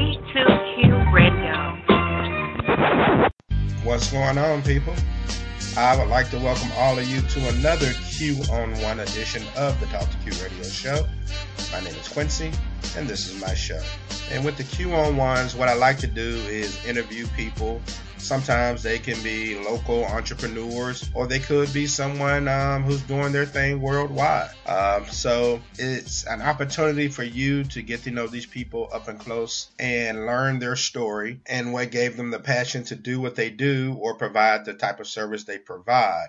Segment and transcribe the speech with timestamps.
[0.00, 1.76] T2Q Radio.
[3.84, 4.94] What's going on, people?
[5.76, 9.78] I would like to welcome all of you to another Q on One edition of
[9.78, 11.06] the Talk to Q Radio Show.
[11.70, 12.50] My name is Quincy,
[12.96, 13.82] and this is my show.
[14.30, 17.80] And with the Q on Ones, what I like to do is interview people
[18.20, 23.46] Sometimes they can be local entrepreneurs, or they could be someone um, who's doing their
[23.46, 24.50] thing worldwide.
[24.66, 29.18] Um, so it's an opportunity for you to get to know these people up and
[29.18, 33.50] close and learn their story and what gave them the passion to do what they
[33.50, 36.28] do or provide the type of service they provide.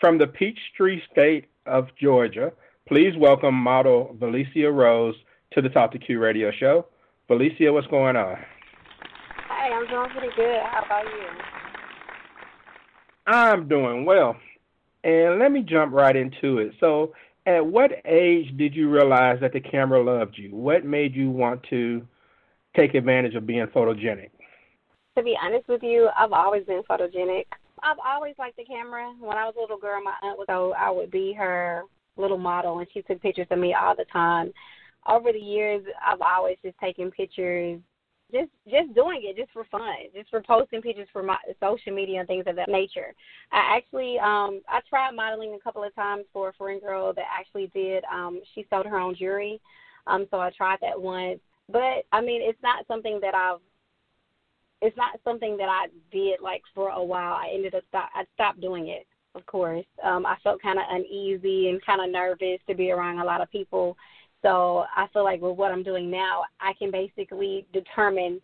[0.00, 2.52] from the Peachtree State of Georgia,
[2.86, 5.14] please welcome model Valesia Rose
[5.52, 6.86] to the Talk to Q radio show.
[7.28, 8.36] Valesia, what's going on?
[9.48, 10.60] Hey, I'm doing pretty good.
[10.62, 11.28] How about you?
[13.26, 14.36] I'm doing well.
[15.04, 16.72] And let me jump right into it.
[16.80, 17.12] So,
[17.46, 20.54] at what age did you realize that the camera loved you?
[20.54, 22.06] What made you want to
[22.76, 24.30] take advantage of being photogenic?
[25.16, 27.46] To be honest with you, I've always been photogenic.
[27.82, 29.12] I've always liked the camera.
[29.20, 31.82] When I was a little girl, my aunt was so I would be her
[32.16, 34.52] little model, and she took pictures of me all the time.
[35.08, 37.80] Over the years, I've always just taken pictures,
[38.32, 42.18] just just doing it just for fun, just for posting pictures for my social media
[42.18, 43.14] and things of that nature.
[43.52, 47.24] I actually um I tried modeling a couple of times for a friend girl that
[47.38, 49.60] actually did um she sold her own jewelry.
[50.06, 51.40] Um so I tried that once.
[51.70, 53.60] But I mean it's not something that I've
[54.80, 57.32] it's not something that I did like for a while.
[57.32, 59.86] I ended up stop I stopped doing it, of course.
[60.04, 63.40] Um I felt kind of uneasy and kind of nervous to be around a lot
[63.40, 63.96] of people.
[64.42, 68.40] So I feel like with what I'm doing now, I can basically determine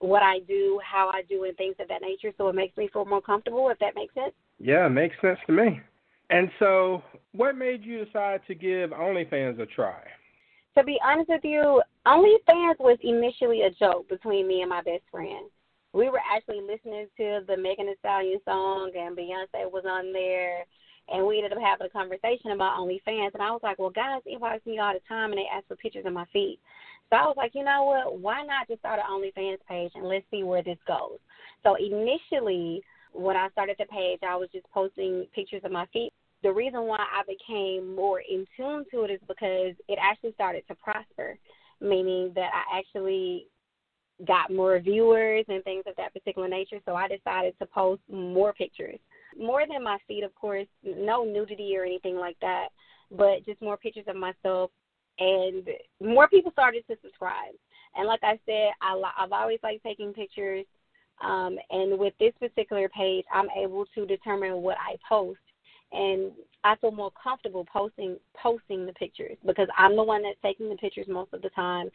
[0.00, 2.32] what I do, how I do, and things of that nature.
[2.36, 4.34] So it makes me feel more comfortable, if that makes sense.
[4.58, 5.80] Yeah, it makes sense to me.
[6.30, 7.02] And so,
[7.32, 10.00] what made you decide to give OnlyFans a try?
[10.76, 15.04] To be honest with you, OnlyFans was initially a joke between me and my best
[15.10, 15.48] friend
[15.96, 20.66] we were actually listening to the Megan Thee Stallion song, and Beyonce was on there,
[21.08, 23.32] and we ended up having a conversation about OnlyFans.
[23.32, 25.76] And I was like, well, guys inbox me all the time, and they ask for
[25.76, 26.58] pictures of my feet.
[27.08, 28.20] So I was like, you know what?
[28.20, 31.18] Why not just start an OnlyFans page and let's see where this goes.
[31.62, 32.82] So initially,
[33.12, 36.12] when I started the page, I was just posting pictures of my feet.
[36.42, 40.64] The reason why I became more in tune to it is because it actually started
[40.68, 41.38] to prosper,
[41.80, 43.46] meaning that I actually
[44.26, 46.78] got more viewers and things of that particular nature.
[46.84, 48.98] So I decided to post more pictures.
[49.38, 52.68] More than my feet, of course, no nudity or anything like that,
[53.10, 54.70] but just more pictures of myself.
[55.18, 55.68] And
[56.00, 57.54] more people started to subscribe.
[57.96, 60.64] And like I said, I, I've always liked taking pictures.
[61.22, 65.38] Um, and with this particular page, I'm able to determine what I post.
[65.92, 66.32] And
[66.64, 70.76] I feel more comfortable posting posting the pictures because I'm the one that's taking the
[70.76, 71.90] pictures most of the time,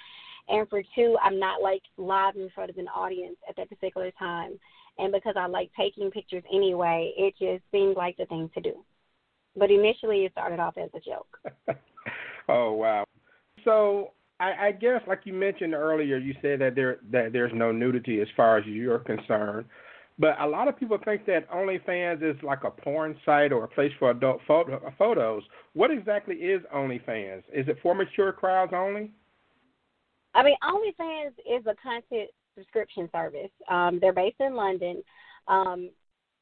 [0.47, 4.11] and for two, I'm not like live in front of an audience at that particular
[4.17, 4.59] time,
[4.97, 8.83] and because I like taking pictures anyway, it just seemed like the thing to do.
[9.55, 11.37] But initially, it started off as a joke.
[12.49, 13.05] oh wow!
[13.65, 17.71] So I, I guess, like you mentioned earlier, you said that there that there's no
[17.71, 19.65] nudity as far as you're concerned.
[20.17, 23.67] But a lot of people think that OnlyFans is like a porn site or a
[23.67, 25.41] place for adult photo, photos.
[25.73, 27.43] What exactly is OnlyFans?
[27.53, 29.11] Is it for mature crowds only?
[30.33, 33.51] I mean, OnlyFans is a content subscription service.
[33.69, 35.03] Um, they're based in London.
[35.47, 35.89] Um,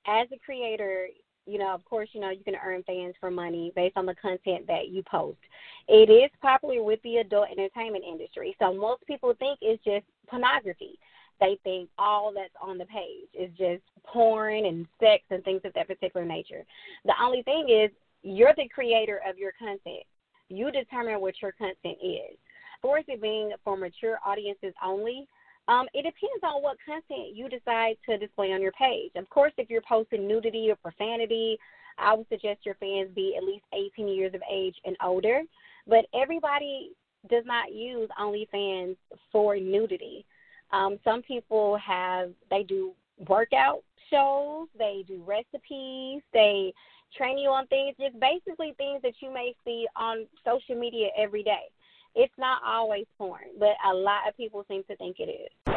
[0.07, 1.07] as a creator,
[1.45, 4.15] you know, of course, you know, you can earn fans for money based on the
[4.15, 5.39] content that you post.
[5.87, 8.55] It is popular with the adult entertainment industry.
[8.59, 10.99] So most people think it's just pornography
[11.39, 15.73] they think all that's on the page is just porn and sex and things of
[15.73, 16.65] that particular nature.
[17.05, 17.91] The only thing is,
[18.21, 20.03] you're the creator of your content.
[20.49, 22.37] You determine what your content is.
[22.81, 25.27] For it being for mature audiences only,
[25.67, 29.11] um, it depends on what content you decide to display on your page.
[29.15, 31.57] Of course, if you're posting nudity or profanity,
[31.97, 35.41] I would suggest your fans be at least 18 years of age and older.
[35.85, 36.91] But everybody
[37.29, 38.95] does not use OnlyFans
[39.31, 40.25] for nudity.
[40.71, 42.93] Um, some people have they do
[43.27, 46.73] workout shows, they do recipes, they
[47.15, 51.43] train you on things, just basically things that you may see on social media every
[51.43, 51.69] day.
[52.15, 55.73] It's not always porn, but a lot of people seem to think it is.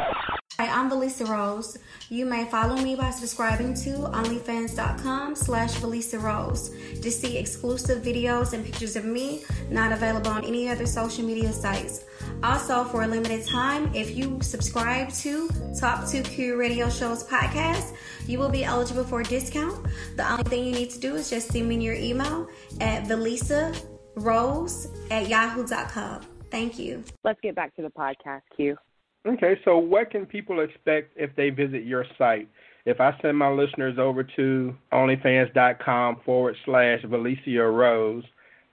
[0.59, 1.79] Hi, I'm Valesia Rose.
[2.09, 6.69] You may follow me by subscribing to OnlyFans.com slash Valesia Rose
[7.01, 11.51] to see exclusive videos and pictures of me not available on any other social media
[11.51, 12.05] sites.
[12.43, 15.47] Also, for a limited time, if you subscribe to
[15.79, 17.95] Talk 2Q Radio Show's podcast,
[18.27, 19.87] you will be eligible for a discount.
[20.17, 22.47] The only thing you need to do is just send me your email
[22.79, 23.73] at Valesia
[24.15, 26.21] Rose at yahoo.com.
[26.51, 27.03] Thank you.
[27.23, 28.77] Let's get back to the podcast, Q.
[29.25, 32.49] Okay, so what can people expect if they visit your site?
[32.85, 38.23] If I send my listeners over to onlyfans.com forward slash Valesia Rose,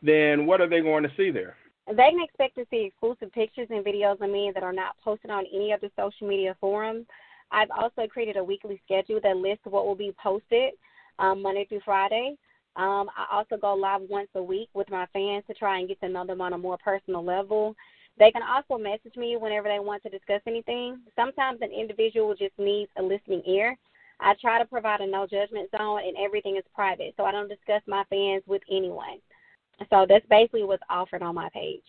[0.03, 1.57] then what are they going to see there?
[1.87, 5.31] They can expect to see exclusive pictures and videos of me that are not posted
[5.31, 7.07] on any other social media forums.
[7.53, 10.73] I've also created a weekly schedule that lists what will be posted
[11.19, 12.37] um, Monday through Friday.
[12.77, 16.01] Um, I also go live once a week with my fans to try and get
[16.01, 17.75] to know them on a more personal level.
[18.19, 21.01] They can also message me whenever they want to discuss anything.
[21.17, 23.77] Sometimes an individual just needs a listening ear.
[24.21, 27.49] I try to provide a no judgment zone and everything is private, so I don't
[27.49, 29.19] discuss my fans with anyone.
[29.89, 31.85] So that's basically what's offered on my page.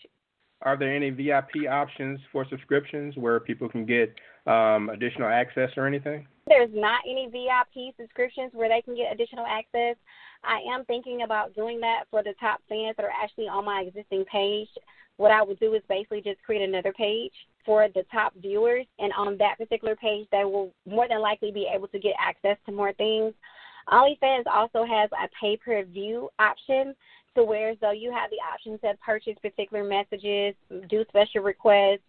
[0.63, 4.13] Are there any VIP options for subscriptions where people can get
[4.45, 6.27] um, additional access or anything?
[6.47, 9.95] There's not any VIP subscriptions where they can get additional access.
[10.43, 13.81] I am thinking about doing that for the top fans that are actually on my
[13.81, 14.69] existing page.
[15.17, 17.33] What I would do is basically just create another page
[17.65, 21.69] for the top viewers, and on that particular page, they will more than likely be
[21.73, 23.33] able to get access to more things.
[23.89, 26.95] OnlyFans also has a pay per view option
[27.35, 30.55] to where so you have the option to purchase particular messages,
[30.89, 32.01] do special requests,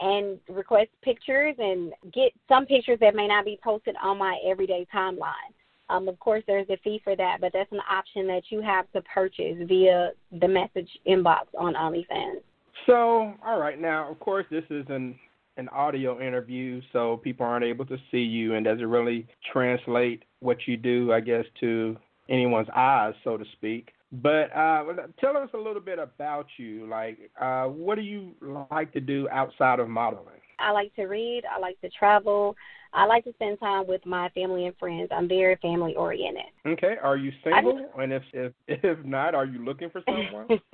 [0.00, 4.86] and request pictures and get some pictures that may not be posted on my everyday
[4.94, 5.52] timeline.
[5.90, 8.90] Um, of course, there's a fee for that, but that's an option that you have
[8.92, 12.42] to purchase via the message inbox on OnlyFans.
[12.86, 15.18] So, all right, now, of course, this is an
[15.56, 20.22] an audio interview, so people aren't able to see you, and does it really translate
[20.38, 21.96] what you do, I guess, to
[22.28, 23.90] anyone's eyes, so to speak.
[24.12, 24.84] But uh,
[25.20, 26.88] tell us a little bit about you.
[26.88, 28.32] Like, uh, what do you
[28.70, 30.37] like to do outside of modeling?
[30.58, 31.42] I like to read.
[31.44, 32.56] I like to travel.
[32.92, 35.08] I like to spend time with my family and friends.
[35.10, 36.44] I'm very family oriented.
[36.66, 36.96] Okay.
[37.02, 37.90] Are you single?
[37.98, 40.46] and if if if not, are you looking for someone?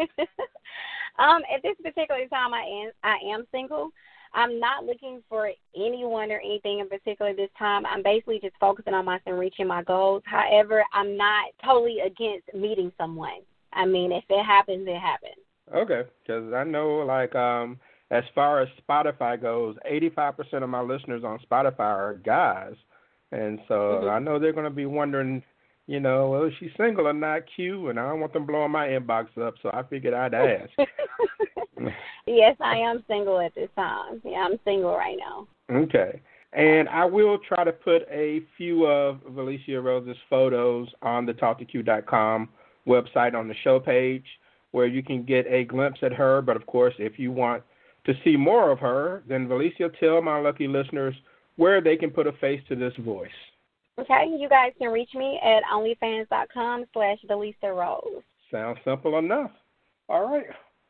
[1.18, 3.90] um, at this particular time, I am I am single.
[4.34, 7.86] I'm not looking for anyone or anything in particular this time.
[7.86, 10.22] I'm basically just focusing on myself and reaching my goals.
[10.26, 13.42] However, I'm not totally against meeting someone.
[13.72, 15.36] I mean, if it happens, it happens.
[15.72, 17.78] Okay, because I know like um
[18.10, 22.74] as far as Spotify goes, 85% of my listeners on Spotify are guys.
[23.32, 24.10] And so mm-hmm.
[24.10, 25.42] I know they're going to be wondering,
[25.86, 27.88] you know, well, is she single or not Q?
[27.88, 30.70] And I don't want them blowing my inbox up, so I figured I'd ask.
[32.26, 34.20] yes, I am single at this time.
[34.24, 35.48] Yeah, I'm single right now.
[35.74, 36.20] Okay.
[36.52, 42.48] And I will try to put a few of Valesia Rose's photos on the TalkToQ.com
[42.86, 44.24] website on the show page
[44.70, 46.40] where you can get a glimpse at her.
[46.42, 47.64] But of course, if you want
[48.06, 51.14] to see more of her, then Valesia, tell my lucky listeners
[51.56, 53.28] where they can put a face to this voice.
[53.98, 58.22] Okay, you guys can reach me at onlyfans.com slash Valesia Rose.
[58.50, 59.52] Sounds simple enough.
[60.08, 60.46] All right.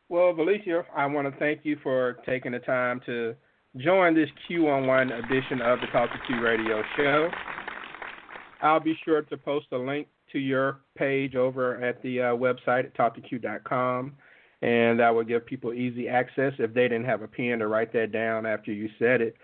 [0.08, 3.34] Well, Valesia, I want to thank you for taking the time to
[3.76, 7.28] join this Q on One edition of the Talk to Q Radio Show.
[8.62, 12.86] I'll be sure to post a link to your page over at the uh, website
[12.86, 14.14] at talktoq.com
[14.64, 17.92] and that would give people easy access if they didn't have a pen to write
[17.92, 19.36] that down after you said it.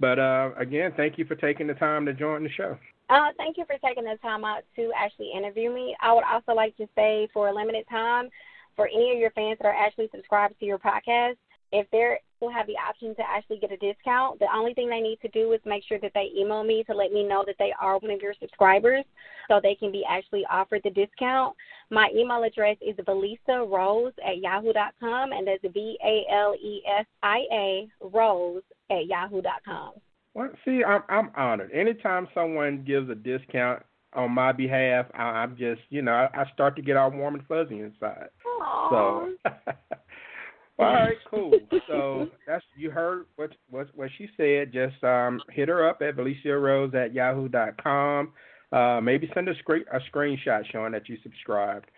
[0.00, 2.78] But uh, again, thank you for taking the time to join the show.
[3.10, 5.96] Uh, thank you for taking the time out to actually interview me.
[6.00, 8.28] I would also like to say, for a limited time,
[8.76, 11.34] for any of your fans that are actually subscribed to your podcast,
[11.72, 14.38] if they're will have the option to actually get a discount.
[14.38, 16.94] The only thing they need to do is make sure that they email me to
[16.94, 19.04] let me know that they are one of your subscribers
[19.48, 21.56] so they can be actually offered the discount.
[21.90, 27.06] My email address is Valesia Rose at yahoo.com, and that's V A L E S
[27.22, 29.92] I A Rose at yahoo.com.
[30.34, 31.72] Well, see, I'm, I'm honored.
[31.72, 36.44] Anytime someone gives a discount on my behalf, I, I'm just, you know, I, I
[36.52, 38.28] start to get all warm and fuzzy inside.
[38.62, 38.90] Aww.
[39.44, 39.50] So.
[40.78, 41.52] All right, cool.
[41.88, 44.72] So that's you heard what what what she said.
[44.72, 48.32] Just um, hit her up at Valesia Rose at yahoo.com.
[48.72, 51.90] Uh, maybe send a screen a screenshot showing that you subscribed.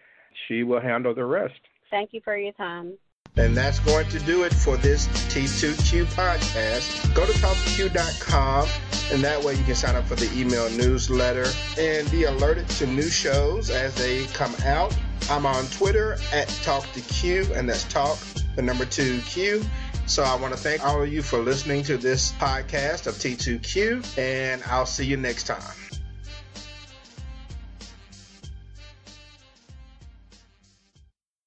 [0.46, 1.60] She will handle the rest.
[1.90, 2.94] Thank you for your time.
[3.36, 7.14] And that's going to do it for this T2Q podcast.
[7.14, 8.68] Go to talkq.com,
[9.12, 11.46] and that way you can sign up for the email newsletter
[11.78, 14.96] and be alerted to new shows as they come out.
[15.30, 18.18] I'm on Twitter at TalkToQ, and that's Talk
[18.56, 19.64] the number two Q.
[20.06, 24.18] So I want to thank all of you for listening to this podcast of T2Q,
[24.18, 25.62] and I'll see you next time.